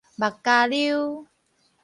[0.17, 1.27] 目加溜